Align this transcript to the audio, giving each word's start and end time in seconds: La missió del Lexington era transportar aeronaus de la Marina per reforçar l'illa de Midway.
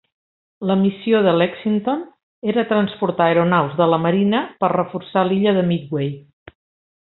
La 0.69 0.75
missió 0.83 1.19
del 1.27 1.35
Lexington 1.41 2.01
era 2.53 2.65
transportar 2.71 3.27
aeronaus 3.27 3.77
de 3.83 3.89
la 3.95 4.01
Marina 4.07 4.41
per 4.65 4.73
reforçar 4.77 5.27
l'illa 5.29 5.55
de 5.59 5.67
Midway. 5.73 6.11